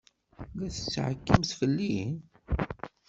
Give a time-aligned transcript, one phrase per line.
[0.59, 1.95] La tettɛekkimt fell-i?